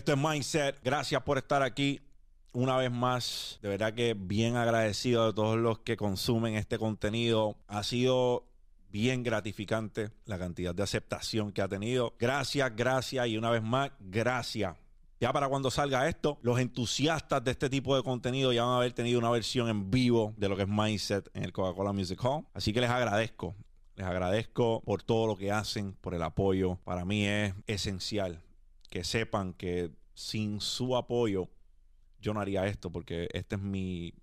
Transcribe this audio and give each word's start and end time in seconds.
Esto 0.00 0.14
es 0.14 0.18
Mindset. 0.18 0.82
Gracias 0.82 1.22
por 1.24 1.36
estar 1.36 1.62
aquí 1.62 2.00
una 2.54 2.78
vez 2.78 2.90
más. 2.90 3.58
De 3.60 3.68
verdad 3.68 3.92
que 3.92 4.14
bien 4.18 4.56
agradecido 4.56 5.26
de 5.26 5.34
todos 5.34 5.58
los 5.58 5.80
que 5.80 5.98
consumen 5.98 6.54
este 6.54 6.78
contenido. 6.78 7.58
Ha 7.68 7.82
sido 7.82 8.46
bien 8.88 9.22
gratificante 9.22 10.10
la 10.24 10.38
cantidad 10.38 10.74
de 10.74 10.82
aceptación 10.82 11.52
que 11.52 11.60
ha 11.60 11.68
tenido. 11.68 12.14
Gracias, 12.18 12.74
gracias 12.74 13.26
y 13.26 13.36
una 13.36 13.50
vez 13.50 13.62
más, 13.62 13.90
gracias. 14.00 14.74
Ya 15.20 15.34
para 15.34 15.50
cuando 15.50 15.70
salga 15.70 16.08
esto, 16.08 16.38
los 16.40 16.58
entusiastas 16.58 17.44
de 17.44 17.50
este 17.50 17.68
tipo 17.68 17.94
de 17.94 18.02
contenido 18.02 18.54
ya 18.54 18.64
van 18.64 18.72
a 18.72 18.76
haber 18.78 18.94
tenido 18.94 19.18
una 19.18 19.28
versión 19.28 19.68
en 19.68 19.90
vivo 19.90 20.32
de 20.38 20.48
lo 20.48 20.56
que 20.56 20.62
es 20.62 20.68
Mindset 20.68 21.28
en 21.34 21.44
el 21.44 21.52
Coca-Cola 21.52 21.92
Music 21.92 22.18
Hall. 22.24 22.46
Así 22.54 22.72
que 22.72 22.80
les 22.80 22.88
agradezco. 22.88 23.54
Les 23.96 24.06
agradezco 24.06 24.80
por 24.80 25.02
todo 25.02 25.26
lo 25.26 25.36
que 25.36 25.52
hacen, 25.52 25.92
por 25.92 26.14
el 26.14 26.22
apoyo. 26.22 26.76
Para 26.84 27.04
mí 27.04 27.26
es 27.26 27.52
esencial 27.66 28.42
que 28.90 29.04
sepan 29.04 29.54
que 29.54 29.92
sin 30.14 30.60
su 30.60 30.96
apoyo 30.96 31.48
yo 32.20 32.34
no 32.34 32.40
haría 32.40 32.66
esto 32.66 32.90
porque 32.90 33.28
este 33.32 33.56
es 33.56 33.62
mi 33.62 34.14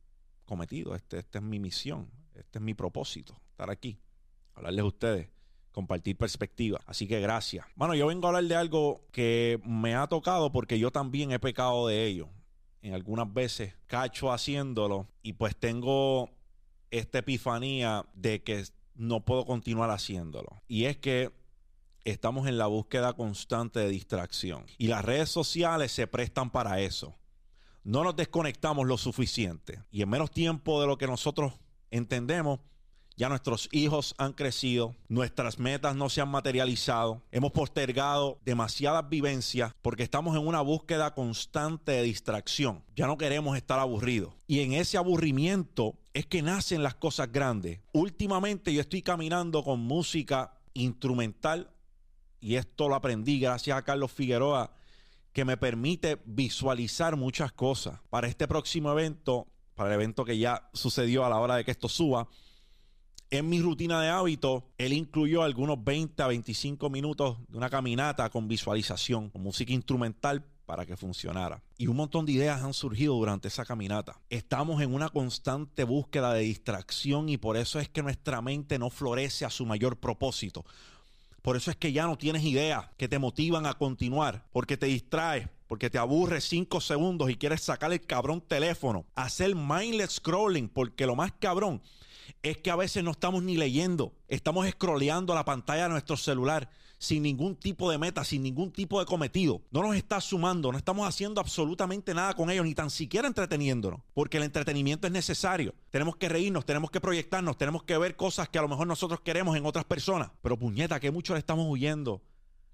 cometido, 0.45 0.95
este, 0.95 1.19
este 1.19 1.39
es 1.39 1.43
mi 1.43 1.59
misión, 1.59 2.09
este 2.35 2.59
es 2.59 2.63
mi 2.63 2.73
propósito, 2.73 3.35
estar 3.49 3.69
aquí, 3.69 3.99
hablarles 4.53 4.83
a 4.83 4.87
ustedes, 4.87 5.29
compartir 5.71 6.17
perspectiva. 6.17 6.79
Así 6.85 7.07
que 7.07 7.19
gracias. 7.19 7.65
Bueno, 7.75 7.95
yo 7.95 8.07
vengo 8.07 8.27
a 8.27 8.29
hablar 8.29 8.45
de 8.45 8.55
algo 8.55 9.01
que 9.11 9.59
me 9.65 9.95
ha 9.95 10.07
tocado 10.07 10.51
porque 10.51 10.79
yo 10.79 10.91
también 10.91 11.31
he 11.31 11.39
pecado 11.39 11.87
de 11.87 12.05
ello. 12.05 12.29
En 12.81 12.93
algunas 12.93 13.31
veces 13.33 13.75
cacho 13.87 14.31
haciéndolo 14.31 15.07
y 15.21 15.33
pues 15.33 15.55
tengo 15.55 16.29
esta 16.91 17.19
epifanía 17.19 18.05
de 18.13 18.43
que 18.43 18.63
no 18.95 19.25
puedo 19.25 19.45
continuar 19.45 19.89
haciéndolo. 19.89 20.61
Y 20.67 20.85
es 20.85 20.97
que 20.97 21.31
estamos 22.11 22.47
en 22.47 22.57
la 22.57 22.67
búsqueda 22.67 23.13
constante 23.13 23.79
de 23.79 23.89
distracción. 23.89 24.65
Y 24.77 24.87
las 24.87 25.03
redes 25.03 25.29
sociales 25.29 25.91
se 25.91 26.07
prestan 26.07 26.51
para 26.51 26.79
eso. 26.79 27.15
No 27.83 28.03
nos 28.03 28.15
desconectamos 28.15 28.87
lo 28.87 28.97
suficiente. 28.97 29.81
Y 29.91 30.01
en 30.01 30.09
menos 30.09 30.31
tiempo 30.31 30.81
de 30.81 30.87
lo 30.87 30.97
que 30.97 31.07
nosotros 31.07 31.53
entendemos, 31.91 32.59
ya 33.17 33.29
nuestros 33.29 33.67
hijos 33.71 34.13
han 34.19 34.33
crecido, 34.33 34.95
nuestras 35.07 35.57
metas 35.57 35.95
no 35.95 36.07
se 36.07 36.21
han 36.21 36.29
materializado, 36.29 37.23
hemos 37.31 37.51
postergado 37.51 38.39
demasiadas 38.45 39.09
vivencias 39.09 39.73
porque 39.81 40.03
estamos 40.03 40.37
en 40.37 40.45
una 40.45 40.61
búsqueda 40.61 41.15
constante 41.15 41.93
de 41.93 42.03
distracción. 42.03 42.83
Ya 42.95 43.07
no 43.07 43.17
queremos 43.17 43.57
estar 43.57 43.79
aburridos. 43.79 44.35
Y 44.45 44.59
en 44.59 44.73
ese 44.73 44.97
aburrimiento 44.97 45.95
es 46.13 46.27
que 46.27 46.43
nacen 46.43 46.83
las 46.83 46.95
cosas 46.95 47.31
grandes. 47.31 47.79
Últimamente 47.91 48.71
yo 48.71 48.81
estoy 48.81 49.01
caminando 49.01 49.63
con 49.63 49.79
música 49.79 50.53
instrumental 50.73 51.71
y 52.39 52.55
esto 52.55 52.87
lo 52.87 52.95
aprendí 52.95 53.39
gracias 53.39 53.77
a 53.77 53.83
Carlos 53.83 54.11
Figueroa, 54.11 54.73
que 55.33 55.45
me 55.45 55.57
permite 55.57 56.19
visualizar 56.25 57.15
muchas 57.15 57.51
cosas. 57.51 57.99
Para 58.09 58.27
este 58.27 58.47
próximo 58.47 58.91
evento, 58.91 59.47
para 59.75 59.89
el 59.89 59.95
evento 59.95 60.25
que 60.25 60.37
ya 60.37 60.69
sucedió 60.73 61.25
a 61.25 61.29
la 61.29 61.39
hora 61.39 61.55
de 61.55 61.65
que 61.65 61.71
esto 61.71 61.89
suba, 61.89 62.27
en 63.29 63.49
mi 63.49 63.61
rutina 63.61 64.01
de 64.01 64.09
hábito, 64.09 64.71
él 64.77 64.93
incluyó 64.93 65.43
algunos 65.43 65.83
20 65.83 66.23
a 66.23 66.27
25 66.27 66.89
minutos 66.89 67.37
de 67.49 67.57
una 67.57 67.69
caminata 67.69 68.29
con 68.29 68.47
visualización, 68.47 69.29
con 69.29 69.43
música 69.43 69.73
instrumental 69.73 70.45
para 70.65 70.85
que 70.85 70.97
funcionara. 70.97 71.61
Y 71.77 71.87
un 71.87 71.97
montón 71.97 72.25
de 72.25 72.33
ideas 72.33 72.61
han 72.61 72.73
surgido 72.73 73.15
durante 73.15 73.47
esa 73.47 73.65
caminata. 73.65 74.19
Estamos 74.29 74.81
en 74.81 74.93
una 74.93 75.09
constante 75.09 75.83
búsqueda 75.83 76.33
de 76.33 76.41
distracción 76.41 77.29
y 77.29 77.37
por 77.37 77.57
eso 77.57 77.79
es 77.79 77.89
que 77.89 78.03
nuestra 78.03 78.41
mente 78.41 78.79
no 78.79 78.89
florece 78.89 79.45
a 79.45 79.49
su 79.49 79.65
mayor 79.65 79.97
propósito. 79.97 80.65
Por 81.47 81.55
eso 81.55 81.71
es 81.71 81.77
que 81.77 81.93
ya 81.93 82.05
no 82.05 82.17
tienes 82.17 82.43
ideas 82.43 82.87
que 82.97 83.07
te 83.07 83.19
motivan 83.19 83.65
a 83.67 83.75
continuar, 83.75 84.43
porque 84.51 84.75
te 84.75 84.87
distraes, 84.87 85.47
porque 85.69 85.89
te 85.89 85.97
aburres 85.97 86.43
cinco 86.43 86.81
segundos 86.81 87.29
y 87.29 87.37
quieres 87.37 87.61
sacar 87.61 87.93
el 87.93 88.01
cabrón 88.01 88.41
teléfono, 88.41 89.05
hacer 89.15 89.55
mindless 89.55 90.15
scrolling, 90.15 90.67
porque 90.67 91.05
lo 91.05 91.15
más 91.15 91.31
cabrón 91.39 91.81
es 92.43 92.57
que 92.57 92.69
a 92.69 92.75
veces 92.75 93.01
no 93.01 93.11
estamos 93.11 93.43
ni 93.43 93.55
leyendo, 93.55 94.11
estamos 94.27 94.67
scrolleando 94.67 95.33
la 95.33 95.45
pantalla 95.45 95.83
de 95.83 95.89
nuestro 95.91 96.17
celular 96.17 96.69
sin 96.97 97.23
ningún 97.23 97.55
tipo 97.55 97.91
de 97.91 97.97
meta, 97.97 98.23
sin 98.23 98.43
ningún 98.43 98.71
tipo 98.71 98.99
de 98.99 99.05
cometido. 99.05 99.61
No 99.71 99.81
nos 99.81 99.95
está 99.95 100.19
sumando, 100.21 100.71
no 100.71 100.77
estamos 100.77 101.07
haciendo 101.07 101.41
absolutamente 101.41 102.13
nada 102.13 102.33
con 102.33 102.49
ellos, 102.49 102.65
ni 102.65 102.75
tan 102.75 102.89
siquiera 102.89 103.27
entreteniéndonos, 103.27 104.01
porque 104.13 104.37
el 104.37 104.43
entretenimiento 104.43 105.07
es 105.07 105.13
necesario. 105.13 105.75
Tenemos 105.89 106.15
que 106.15 106.29
reírnos, 106.29 106.65
tenemos 106.65 106.91
que 106.91 107.01
proyectarnos, 107.01 107.57
tenemos 107.57 107.83
que 107.83 107.97
ver 107.97 108.15
cosas 108.15 108.49
que 108.49 108.59
a 108.59 108.61
lo 108.61 108.67
mejor 108.67 108.87
nosotros 108.87 109.21
queremos 109.21 109.55
en 109.57 109.65
otras 109.65 109.85
personas. 109.85 110.31
Pero 110.41 110.57
puñeta, 110.57 110.99
que 110.99 111.11
mucho 111.11 111.33
le 111.33 111.39
estamos 111.39 111.65
huyendo 111.69 112.21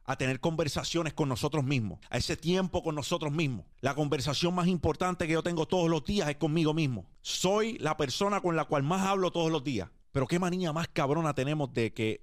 a 0.05 0.17
tener 0.17 0.39
conversaciones 0.39 1.13
con 1.13 1.29
nosotros 1.29 1.63
mismos, 1.63 1.99
a 2.09 2.17
ese 2.17 2.35
tiempo 2.35 2.83
con 2.83 2.95
nosotros 2.95 3.31
mismos. 3.31 3.65
La 3.79 3.95
conversación 3.95 4.53
más 4.53 4.67
importante 4.67 5.27
que 5.27 5.33
yo 5.33 5.43
tengo 5.43 5.65
todos 5.65 5.89
los 5.89 6.03
días 6.03 6.29
es 6.29 6.35
conmigo 6.35 6.73
mismo. 6.73 7.05
Soy 7.21 7.77
la 7.79 7.95
persona 7.95 8.41
con 8.41 8.55
la 8.55 8.65
cual 8.65 8.83
más 8.83 9.05
hablo 9.07 9.31
todos 9.31 9.51
los 9.51 9.63
días. 9.63 9.89
Pero 10.11 10.27
qué 10.27 10.37
manía 10.37 10.71
más 10.71 10.87
cabrona 10.89 11.33
tenemos 11.33 11.73
de 11.73 11.91
que 11.91 12.21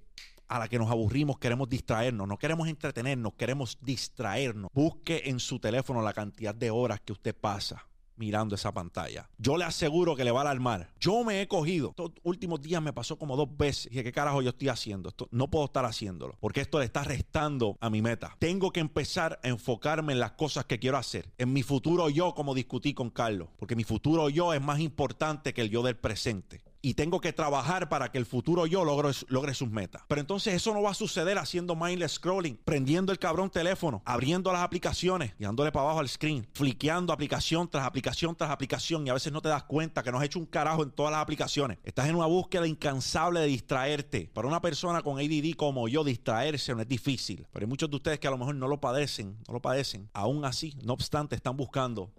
a 0.51 0.59
la 0.59 0.67
que 0.67 0.77
nos 0.77 0.91
aburrimos 0.91 1.39
queremos 1.39 1.69
distraernos, 1.69 2.27
no 2.27 2.37
queremos 2.37 2.67
entretenernos, 2.67 3.33
queremos 3.35 3.77
distraernos. 3.81 4.69
Busque 4.73 5.23
en 5.25 5.39
su 5.39 5.59
teléfono 5.59 6.01
la 6.01 6.13
cantidad 6.13 6.53
de 6.53 6.69
horas 6.69 6.99
que 6.99 7.13
usted 7.13 7.33
pasa 7.33 7.87
mirando 8.17 8.53
esa 8.53 8.71
pantalla. 8.71 9.29
Yo 9.37 9.57
le 9.57 9.63
aseguro 9.63 10.15
que 10.15 10.23
le 10.23 10.31
va 10.31 10.39
a 10.39 10.41
alarmar. 10.43 10.93
Yo 10.99 11.23
me 11.23 11.41
he 11.41 11.47
cogido. 11.47 11.89
Estos 11.89 12.11
últimos 12.21 12.61
días 12.61 12.81
me 12.81 12.93
pasó 12.93 13.17
como 13.17 13.35
dos 13.35 13.57
veces. 13.57 13.89
Dije, 13.89 14.03
¿qué 14.03 14.11
carajo 14.11 14.43
yo 14.43 14.49
estoy 14.49 14.67
haciendo? 14.67 15.09
Esto 15.09 15.27
no 15.31 15.49
puedo 15.49 15.65
estar 15.65 15.85
haciéndolo. 15.85 16.37
Porque 16.39 16.61
esto 16.61 16.77
le 16.77 16.85
está 16.85 17.03
restando 17.03 17.77
a 17.79 17.89
mi 17.89 18.03
meta. 18.03 18.35
Tengo 18.37 18.71
que 18.71 18.79
empezar 18.79 19.39
a 19.43 19.47
enfocarme 19.47 20.13
en 20.13 20.19
las 20.19 20.33
cosas 20.33 20.65
que 20.65 20.77
quiero 20.77 20.97
hacer. 20.97 21.31
En 21.39 21.51
mi 21.51 21.63
futuro 21.63 22.09
yo, 22.09 22.35
como 22.35 22.53
discutí 22.53 22.93
con 22.93 23.09
Carlos. 23.09 23.49
Porque 23.57 23.75
mi 23.75 23.85
futuro 23.85 24.29
yo 24.29 24.53
es 24.53 24.61
más 24.61 24.79
importante 24.79 25.53
que 25.55 25.61
el 25.61 25.71
yo 25.71 25.81
del 25.81 25.97
presente 25.97 26.61
y 26.81 26.95
tengo 26.95 27.21
que 27.21 27.33
trabajar 27.33 27.89
para 27.89 28.11
que 28.11 28.17
el 28.17 28.25
futuro 28.25 28.65
yo 28.65 28.83
logre, 28.83 29.53
sus 29.53 29.69
metas. 29.69 30.03
Pero 30.07 30.21
entonces 30.21 30.53
eso 30.53 30.73
no 30.73 30.81
va 30.81 30.91
a 30.91 30.95
suceder 30.95 31.37
haciendo 31.37 31.75
mindless 31.75 32.13
scrolling, 32.13 32.57
prendiendo 32.63 33.11
el 33.11 33.19
cabrón 33.19 33.49
teléfono, 33.49 34.01
abriendo 34.05 34.51
las 34.51 34.61
aplicaciones 34.61 35.33
y 35.37 35.43
dándole 35.43 35.71
para 35.71 35.85
abajo 35.85 35.99
al 35.99 36.09
screen, 36.09 36.47
fliqueando 36.53 37.13
aplicación 37.13 37.69
tras 37.69 37.85
aplicación 37.85 38.35
tras 38.35 38.49
aplicación 38.49 39.05
y 39.05 39.09
a 39.09 39.13
veces 39.13 39.31
no 39.31 39.41
te 39.41 39.49
das 39.49 39.63
cuenta 39.63 40.03
que 40.03 40.11
no 40.11 40.17
has 40.17 40.25
hecho 40.25 40.39
un 40.39 40.45
carajo 40.45 40.83
en 40.83 40.91
todas 40.91 41.11
las 41.11 41.21
aplicaciones. 41.21 41.77
Estás 41.83 42.07
en 42.07 42.15
una 42.15 42.25
búsqueda 42.25 42.67
incansable 42.67 43.41
de 43.41 43.47
distraerte. 43.47 44.29
Para 44.33 44.47
una 44.47 44.61
persona 44.61 45.01
con 45.01 45.19
ADD 45.19 45.55
como 45.55 45.87
yo, 45.87 46.03
distraerse 46.03 46.73
no 46.73 46.81
es 46.81 46.87
difícil. 46.87 47.47
Pero 47.51 47.65
hay 47.65 47.69
muchos 47.69 47.89
de 47.89 47.95
ustedes 47.95 48.19
que 48.19 48.27
a 48.27 48.31
lo 48.31 48.37
mejor 48.37 48.55
no 48.55 48.67
lo 48.67 48.79
padecen, 48.79 49.37
no 49.47 49.53
lo 49.53 49.61
padecen. 49.61 50.09
Aún 50.13 50.45
así, 50.45 50.75
no 50.83 50.93
obstante, 50.93 51.35
están 51.35 51.57
buscando 51.57 52.11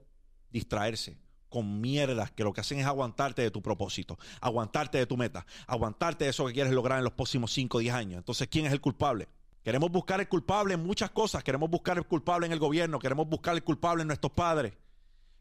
distraerse 0.50 1.21
con 1.52 1.80
mierdas 1.80 2.32
que 2.32 2.42
lo 2.42 2.52
que 2.52 2.62
hacen 2.62 2.80
es 2.80 2.86
aguantarte 2.86 3.42
de 3.42 3.50
tu 3.50 3.62
propósito, 3.62 4.18
aguantarte 4.40 4.96
de 4.96 5.06
tu 5.06 5.18
meta, 5.18 5.46
aguantarte 5.66 6.24
de 6.24 6.30
eso 6.30 6.46
que 6.46 6.54
quieres 6.54 6.72
lograr 6.72 6.98
en 6.98 7.04
los 7.04 7.12
próximos 7.12 7.52
5 7.52 7.76
o 7.76 7.80
10 7.80 7.94
años. 7.94 8.18
Entonces, 8.18 8.48
¿quién 8.48 8.64
es 8.64 8.72
el 8.72 8.80
culpable? 8.80 9.28
Queremos 9.62 9.92
buscar 9.92 10.18
el 10.18 10.28
culpable 10.28 10.74
en 10.74 10.82
muchas 10.82 11.10
cosas. 11.10 11.44
Queremos 11.44 11.70
buscar 11.70 11.98
el 11.98 12.06
culpable 12.06 12.46
en 12.46 12.52
el 12.52 12.58
gobierno, 12.58 12.98
queremos 12.98 13.28
buscar 13.28 13.54
el 13.54 13.62
culpable 13.62 14.00
en 14.00 14.08
nuestros 14.08 14.32
padres, 14.32 14.72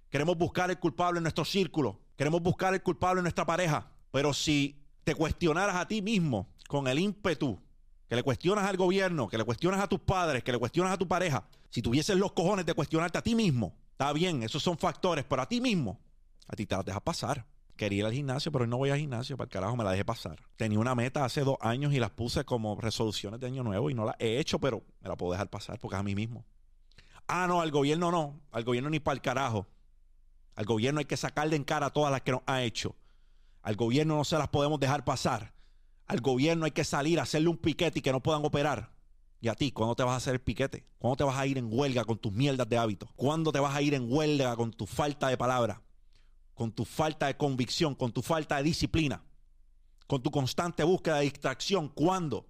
queremos 0.09 0.38
buscar 0.38 0.69
el 0.69 0.77
culpable 0.77 1.17
en 1.17 1.23
nuestro 1.23 1.45
círculo, 1.45 1.99
queremos 2.17 2.41
buscar 2.41 2.73
el 2.73 2.83
culpable 2.83 3.19
en 3.19 3.23
nuestra 3.23 3.45
pareja. 3.45 3.89
Pero 4.11 4.33
si 4.33 4.83
te 5.05 5.16
cuestionaras 5.16 5.78
a 5.78 5.88
ti 5.88 6.01
mismo 6.01 6.49
con 6.67 6.88
el 6.88 6.99
ímpetu 6.99 7.57
que 8.09 8.17
le 8.17 8.23
cuestionas 8.23 8.66
al 8.66 8.75
gobierno, 8.75 9.29
que 9.29 9.38
le 9.38 9.45
cuestionas 9.45 9.79
a 9.79 9.88
tus 9.88 10.01
padres, 10.01 10.43
que 10.43 10.51
le 10.51 10.57
cuestionas 10.57 10.91
a 10.91 10.97
tu 10.97 11.07
pareja, 11.07 11.47
si 11.69 11.81
tuvieses 11.81 12.17
los 12.17 12.33
cojones 12.33 12.66
de 12.66 12.73
cuestionarte 12.73 13.17
a 13.17 13.22
ti 13.22 13.33
mismo, 13.35 13.73
Está 14.01 14.13
bien, 14.13 14.41
esos 14.41 14.63
son 14.63 14.79
factores, 14.79 15.23
pero 15.25 15.44
a 15.44 15.47
ti 15.47 15.62
mismo, 15.62 16.00
a 16.47 16.56
ti 16.56 16.66
te 16.66 16.75
las 16.75 16.84
dejas 16.84 17.03
pasar. 17.03 17.45
Quería 17.75 18.00
ir 18.00 18.06
al 18.07 18.13
gimnasio, 18.13 18.51
pero 18.51 18.63
hoy 18.63 18.67
no 18.67 18.78
voy 18.79 18.89
al 18.89 18.97
gimnasio, 18.97 19.38
para 19.38 19.45
el 19.45 19.51
carajo 19.51 19.78
me 19.78 19.84
la 19.84 19.91
dejé 19.91 20.03
pasar. 20.03 20.39
Tenía 20.55 20.79
una 20.79 20.96
meta 20.96 21.23
hace 21.23 21.41
dos 21.41 21.58
años 21.61 21.93
y 21.93 21.99
las 21.99 22.09
puse 22.09 22.43
como 22.43 22.81
resoluciones 22.81 23.40
de 23.40 23.46
año 23.46 23.61
nuevo 23.61 23.91
y 23.91 23.93
no 23.93 24.03
las 24.03 24.16
he 24.17 24.40
hecho, 24.40 24.58
pero 24.58 24.81
me 25.02 25.08
la 25.08 25.16
puedo 25.16 25.34
dejar 25.34 25.52
pasar 25.52 25.78
porque 25.78 25.97
es 25.97 25.99
a 25.99 26.03
mí 26.03 26.16
mismo. 26.16 26.43
Ah, 27.28 27.46
no, 27.47 27.61
al 27.61 27.70
gobierno 27.70 28.09
no, 28.09 28.41
al 28.49 28.64
gobierno 28.64 28.90
ni 28.90 28.99
para 28.99 29.14
el 29.14 29.22
carajo. 29.22 29.67
Al 30.55 30.66
gobierno 30.66 30.97
hay 30.97 31.05
que 31.05 31.16
sacarle 31.16 31.55
en 31.55 31.64
cara 31.64 31.91
todas 31.91 32.11
las 32.11 32.22
que 32.22 32.31
nos 32.31 32.41
ha 32.47 32.64
hecho. 32.64 32.96
Al 33.61 33.76
gobierno 33.76 34.16
no 34.16 34.23
se 34.23 34.35
las 34.35 34.47
podemos 34.47 34.79
dejar 34.79 35.05
pasar. 35.05 35.53
Al 36.08 36.22
gobierno 36.22 36.66
hay 36.66 36.72
que 36.72 36.85
salir 36.85 37.20
a 37.20 37.23
hacerle 37.23 37.49
un 37.49 37.58
piquete 37.58 37.99
y 37.99 38.02
que 38.02 38.11
no 38.11 38.23
puedan 38.23 38.43
operar. 38.43 38.90
¿Y 39.41 39.47
a 39.47 39.55
ti? 39.55 39.72
¿Cuándo 39.72 39.96
te 39.96 40.03
vas 40.03 40.14
a 40.14 40.17
hacer 40.17 40.35
el 40.35 40.41
piquete? 40.41 40.85
¿Cuándo 40.99 41.17
te 41.17 41.23
vas 41.23 41.35
a 41.35 41.47
ir 41.47 41.58
en 41.58 41.67
huelga 41.72 42.05
con 42.05 42.20
tus 42.20 42.32
mierdas 42.32 42.70
de 42.70 42.78
hábitos? 42.78 43.09
¿Cuándo 43.16 43.52
te 43.52 43.59
vas 43.59 43.76
a 43.76 43.82
ir 43.82 43.96
en 43.96 44.05
huelga 44.08 44.55
con 44.55 44.72
tu 44.72 44.85
falta 44.85 45.29
de 45.29 45.38
palabra? 45.38 45.82
Con 46.53 46.72
tu 46.72 46.85
falta 46.85 47.26
de 47.26 47.35
convicción, 47.35 47.96
con 47.96 48.11
tu 48.11 48.22
falta 48.22 48.58
de 48.58 48.64
disciplina, 48.64 49.23
con 50.05 50.22
tu 50.22 50.29
constante 50.29 50.84
búsqueda 50.84 51.17
de 51.17 51.23
distracción. 51.23 51.90
¿Cuándo? 51.90 52.46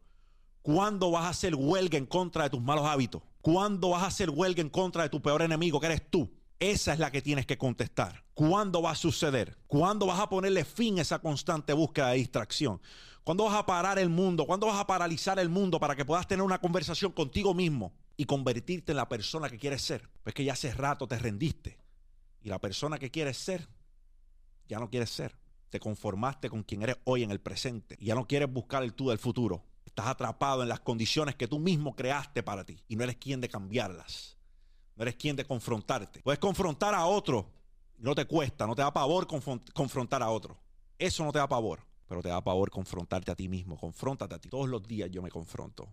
¿Cuándo 0.61 1.11
vas 1.11 1.23
a 1.23 1.29
hacer 1.29 1.55
huelga 1.55 1.97
en 1.97 2.05
contra 2.05 2.43
de 2.43 2.49
tus 2.49 2.61
malos 2.61 2.85
hábitos? 2.85 3.21
¿Cuándo 3.39 3.91
vas 3.91 4.03
a 4.03 4.07
hacer 4.07 4.29
huelga 4.29 4.61
en 4.61 4.69
contra 4.69 5.03
de 5.03 5.09
tu 5.09 5.21
peor 5.21 5.41
enemigo, 5.43 5.79
que 5.79 5.85
eres 5.85 6.11
tú? 6.11 6.29
Esa 6.61 6.93
es 6.93 6.99
la 6.99 7.11
que 7.11 7.21
tienes 7.21 7.45
que 7.45 7.57
contestar. 7.57 8.23
¿Cuándo 8.33 8.81
va 8.81 8.91
a 8.91 8.95
suceder? 8.95 9.57
¿Cuándo 9.67 10.05
vas 10.05 10.19
a 10.21 10.29
ponerle 10.29 10.63
fin 10.63 10.99
a 10.99 11.01
esa 11.01 11.19
constante 11.19 11.73
búsqueda 11.73 12.11
de 12.11 12.19
distracción? 12.19 12.79
¿Cuándo 13.25 13.43
vas 13.43 13.55
a 13.55 13.65
parar 13.65 13.99
el 13.99 14.09
mundo? 14.09 14.45
¿Cuándo 14.45 14.67
vas 14.67 14.79
a 14.79 14.87
paralizar 14.87 15.37
el 15.39 15.49
mundo 15.49 15.79
para 15.79 15.95
que 15.95 16.05
puedas 16.05 16.27
tener 16.27 16.43
una 16.43 16.61
conversación 16.61 17.11
contigo 17.11 17.53
mismo? 17.53 17.91
y 18.21 18.25
convertirte 18.25 18.91
en 18.91 18.97
la 18.97 19.09
persona 19.09 19.49
que 19.49 19.57
quieres 19.57 19.81
ser. 19.81 20.07
Pues 20.21 20.35
que 20.35 20.43
ya 20.43 20.53
hace 20.53 20.71
rato 20.71 21.07
te 21.07 21.17
rendiste. 21.17 21.79
Y 22.43 22.49
la 22.49 22.59
persona 22.59 22.99
que 22.99 23.09
quieres 23.09 23.35
ser, 23.35 23.67
ya 24.67 24.77
no 24.77 24.91
quieres 24.91 25.09
ser. 25.09 25.35
Te 25.71 25.79
conformaste 25.79 26.47
con 26.47 26.61
quien 26.61 26.83
eres 26.83 26.97
hoy 27.05 27.23
en 27.23 27.31
el 27.31 27.39
presente. 27.39 27.95
Y 27.99 28.05
ya 28.05 28.15
no 28.15 28.27
quieres 28.27 28.53
buscar 28.53 28.83
el 28.83 28.93
tú 28.93 29.09
del 29.09 29.17
futuro. 29.17 29.63
Estás 29.85 30.05
atrapado 30.05 30.61
en 30.61 30.69
las 30.69 30.81
condiciones 30.81 31.33
que 31.33 31.47
tú 31.47 31.57
mismo 31.57 31.95
creaste 31.95 32.43
para 32.43 32.63
ti. 32.63 32.83
Y 32.87 32.95
no 32.95 33.03
eres 33.03 33.15
quien 33.15 33.41
de 33.41 33.49
cambiarlas. 33.49 34.37
No 34.95 35.03
eres 35.03 35.15
quien 35.15 35.35
de 35.35 35.45
confrontarte. 35.45 36.21
Puedes 36.21 36.39
confrontar 36.39 36.93
a 36.93 37.05
otro. 37.05 37.49
No 37.97 38.15
te 38.15 38.25
cuesta, 38.25 38.65
no 38.65 38.75
te 38.75 38.81
da 38.81 38.91
pavor 38.91 39.27
confrontar 39.27 40.23
a 40.23 40.29
otro. 40.29 40.57
Eso 40.97 41.23
no 41.23 41.31
te 41.31 41.39
da 41.39 41.47
pavor. 41.47 41.81
Pero 42.07 42.21
te 42.21 42.29
da 42.29 42.43
pavor 42.43 42.69
confrontarte 42.69 43.31
a 43.31 43.35
ti 43.35 43.47
mismo. 43.47 43.77
Confróntate 43.77 44.35
a 44.35 44.39
ti. 44.39 44.49
Todos 44.49 44.67
los 44.67 44.83
días 44.83 45.09
yo 45.11 45.21
me 45.21 45.29
confronto 45.29 45.87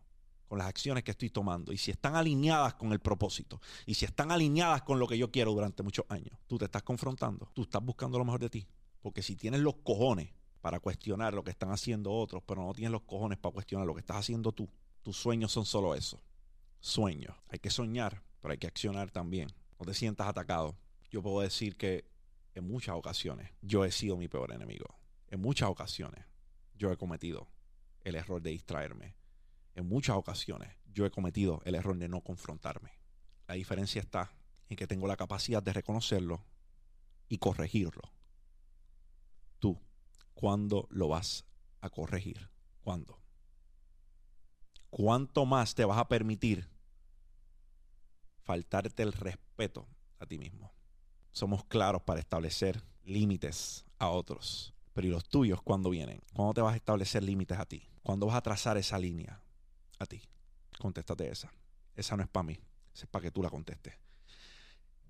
con 0.49 0.59
las 0.59 0.67
acciones 0.67 1.05
que 1.05 1.11
estoy 1.11 1.31
tomando 1.31 1.73
y 1.73 1.79
si 1.79 1.91
están 1.91 2.17
alineadas 2.17 2.75
con 2.75 2.93
el 2.93 3.00
propósito 3.00 3.61
y 3.87 3.95
si 3.95 4.06
están 4.06 4.33
alineadas 4.33 4.83
con 4.83 4.99
lo 4.99 5.06
que 5.06 5.19
yo 5.19 5.31
quiero 5.31 5.53
durante 5.53 5.83
muchos 5.83 6.06
años, 6.09 6.39
tú 6.47 6.56
te 6.56 6.65
estás 6.65 6.83
confrontando, 6.83 7.50
tú 7.53 7.62
estás 7.62 7.85
buscando 7.85 8.19
lo 8.19 8.25
mejor 8.25 8.41
de 8.41 8.49
ti. 8.49 8.67
Porque 9.03 9.23
si 9.23 9.37
tienes 9.37 9.61
los 9.61 9.77
cojones 9.77 10.33
para 10.61 10.81
cuestionar 10.81 11.35
lo 11.35 11.45
que 11.45 11.50
están 11.50 11.71
haciendo 11.71 12.12
otros, 12.12 12.43
pero 12.45 12.65
no 12.65 12.73
tienes 12.73 12.93
los 12.93 13.03
cojones 13.03 13.39
para 13.39 13.53
cuestionar 13.53 13.87
lo 13.87 13.95
que 13.95 14.00
estás 14.00 14.17
haciendo 14.17 14.53
tú, 14.53 14.69
tus 15.03 15.17
sueños 15.17 15.53
son 15.53 15.65
solo 15.67 15.95
eso, 15.95 16.21
sueños. 16.81 17.37
Hay 17.49 17.59
que 17.59 17.71
soñar, 17.71 18.23
pero 18.40 18.52
hay 18.52 18.58
que 18.58 18.67
accionar 18.67 19.11
también. 19.11 19.49
No 19.79 19.87
te 19.87 19.94
sientas 19.94 20.29
atacado. 20.29 20.76
Yo 21.11 21.23
puedo 21.23 21.40
decir 21.40 21.76
que 21.76 22.05
en 22.55 22.67
muchas 22.67 22.96
ocasiones 22.96 23.50
yo 23.62 23.85
he 23.85 23.90
sido 23.90 24.17
mi 24.17 24.29
peor 24.29 24.52
enemigo. 24.52 24.99
En 25.29 25.40
muchas 25.40 25.69
ocasiones 25.69 26.25
yo 26.75 26.93
he 26.93 26.96
cometido 26.96 27.49
el 28.05 28.14
error 28.14 28.40
de 28.40 28.50
distraerme 28.50 29.19
en 29.79 29.88
muchas 29.88 30.17
ocasiones 30.17 30.75
yo 30.93 31.06
he 31.06 31.11
cometido 31.12 31.62
el 31.64 31.76
error 31.76 31.96
de 31.96 32.08
no 32.08 32.20
confrontarme. 32.20 32.99
La 33.46 33.55
diferencia 33.55 34.00
está 34.00 34.32
en 34.69 34.76
que 34.76 34.88
tengo 34.88 35.06
la 35.06 35.17
capacidad 35.17 35.62
de 35.62 35.73
reconocerlo 35.73 36.44
y 37.29 37.38
corregirlo. 37.38 38.12
Tú, 39.61 39.79
¿cuándo 40.35 40.88
lo 40.90 41.06
vas 41.06 41.44
a 41.81 41.90
corregir? 41.90 42.50
¿Cuándo? 42.82 43.20
¿Cuánto 44.90 45.46
más 45.46 45.76
te 45.76 45.85
vas 45.85 45.99
a 45.99 46.08
permitir 46.08 46.69
faltarte 48.49 49.03
el 49.03 49.12
respeto 49.12 49.87
a 50.19 50.25
ti 50.25 50.39
mismo? 50.39 50.73
Somos 51.33 51.65
claros 51.67 52.00
para 52.00 52.19
establecer 52.19 52.83
límites 53.05 53.85
a 53.99 54.09
otros. 54.09 54.73
Pero 54.95 55.06
¿y 55.06 55.11
los 55.11 55.29
tuyos 55.29 55.61
cuándo 55.61 55.91
vienen? 55.91 56.23
¿Cuándo 56.33 56.55
te 56.55 56.62
vas 56.62 56.73
a 56.73 56.77
establecer 56.77 57.23
límites 57.23 57.59
a 57.59 57.67
ti? 57.67 57.91
¿Cuándo 58.03 58.25
vas 58.25 58.37
a 58.37 58.41
trazar 58.41 58.79
esa 58.79 58.99
línea? 58.99 59.43
a 59.99 60.06
ti. 60.06 60.23
Contéstate 60.79 61.29
esa. 61.31 61.53
Esa 61.95 62.17
no 62.17 62.23
es 62.23 62.29
para 62.31 62.45
mí. 62.45 62.59
Esa 62.95 63.05
es 63.05 63.11
para 63.11 63.25
que 63.25 63.31
tú 63.31 63.43
la 63.43 63.50
contestes. 63.50 63.95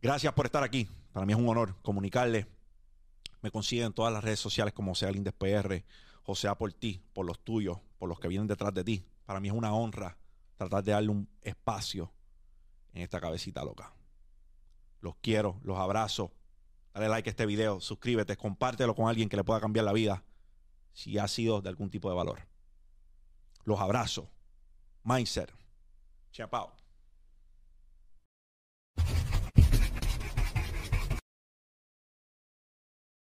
Gracias 0.02 0.32
por 0.32 0.46
estar 0.46 0.64
aquí. 0.64 0.88
Para 1.12 1.24
mí 1.24 1.32
es 1.32 1.38
un 1.38 1.48
honor 1.48 1.76
comunicarle. 1.82 2.48
Me 3.40 3.52
consiguen 3.52 3.86
en 3.86 3.92
todas 3.92 4.12
las 4.12 4.24
redes 4.24 4.40
sociales 4.40 4.74
como 4.74 4.96
sea 4.96 5.12
Lindes 5.12 5.34
PR, 5.34 5.84
o 6.24 6.34
sea 6.34 6.56
por 6.56 6.72
ti, 6.72 7.00
por 7.12 7.24
los 7.24 7.38
tuyos, 7.38 7.78
por 7.98 8.08
los 8.08 8.18
que 8.18 8.26
vienen 8.26 8.48
detrás 8.48 8.74
de 8.74 8.82
ti. 8.82 9.04
Para 9.26 9.38
mí 9.38 9.46
es 9.46 9.54
una 9.54 9.72
honra 9.74 10.16
tratar 10.56 10.82
de 10.82 10.90
darle 10.90 11.10
un 11.10 11.28
espacio 11.42 12.12
en 12.92 13.02
esta 13.02 13.20
cabecita 13.20 13.64
loca. 13.64 13.92
Los 15.00 15.16
quiero, 15.16 15.60
los 15.62 15.78
abrazo. 15.78 16.32
Dale 16.94 17.08
like 17.08 17.28
a 17.28 17.32
este 17.32 17.46
video, 17.46 17.80
suscríbete, 17.80 18.36
compártelo 18.36 18.94
con 18.94 19.08
alguien 19.08 19.28
que 19.28 19.36
le 19.36 19.44
pueda 19.44 19.60
cambiar 19.60 19.84
la 19.84 19.92
vida 19.92 20.24
si 20.92 21.18
ha 21.18 21.28
sido 21.28 21.60
de 21.60 21.68
algún 21.68 21.90
tipo 21.90 22.08
de 22.08 22.16
valor. 22.16 22.48
Los 23.64 23.78
abrazo 23.80 24.30
mindset. 25.08 25.52
Champ 26.32 26.54
out. 26.54 26.77